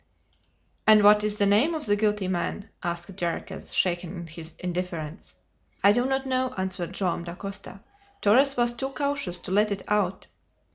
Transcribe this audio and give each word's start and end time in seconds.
"And 0.87 1.03
what 1.03 1.23
is 1.23 1.37
the 1.37 1.45
name 1.45 1.75
of 1.75 1.85
the 1.85 1.95
guilty 1.95 2.27
man?" 2.27 2.69
asked 2.81 3.15
Jarriquez, 3.15 3.71
shaken 3.71 4.21
in 4.21 4.25
his 4.25 4.53
indifference. 4.57 5.35
"I 5.83 5.91
do 5.91 6.07
not 6.07 6.25
know," 6.25 6.55
answered 6.57 6.91
Joam 6.93 7.23
Dacosta. 7.23 7.81
"Torres 8.19 8.57
was 8.57 8.73
too 8.73 8.89
cautious 8.89 9.37
to 9.37 9.51
let 9.51 9.71
it 9.71 9.83
out." 9.87 10.25